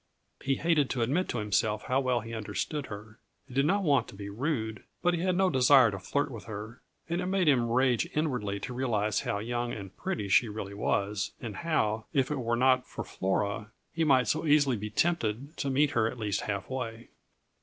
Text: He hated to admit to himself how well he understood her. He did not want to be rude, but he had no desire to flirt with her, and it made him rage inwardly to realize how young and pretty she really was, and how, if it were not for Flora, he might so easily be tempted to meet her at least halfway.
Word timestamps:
He 0.41 0.55
hated 0.55 0.89
to 0.89 1.03
admit 1.03 1.29
to 1.29 1.37
himself 1.37 1.83
how 1.83 1.99
well 1.99 2.21
he 2.21 2.33
understood 2.33 2.87
her. 2.87 3.19
He 3.47 3.53
did 3.53 3.67
not 3.67 3.83
want 3.83 4.07
to 4.07 4.15
be 4.15 4.31
rude, 4.31 4.81
but 5.03 5.13
he 5.13 5.19
had 5.19 5.35
no 5.35 5.51
desire 5.51 5.91
to 5.91 5.99
flirt 5.99 6.31
with 6.31 6.45
her, 6.45 6.81
and 7.07 7.21
it 7.21 7.27
made 7.27 7.47
him 7.47 7.69
rage 7.69 8.09
inwardly 8.15 8.59
to 8.61 8.73
realize 8.73 9.19
how 9.19 9.37
young 9.37 9.73
and 9.73 9.95
pretty 9.95 10.27
she 10.27 10.49
really 10.49 10.73
was, 10.73 11.33
and 11.39 11.57
how, 11.57 12.07
if 12.13 12.31
it 12.31 12.39
were 12.39 12.55
not 12.57 12.87
for 12.87 13.03
Flora, 13.03 13.69
he 13.93 14.03
might 14.03 14.27
so 14.27 14.47
easily 14.47 14.75
be 14.75 14.89
tempted 14.89 15.55
to 15.57 15.69
meet 15.69 15.91
her 15.91 16.07
at 16.09 16.17
least 16.17 16.41
halfway. 16.41 17.09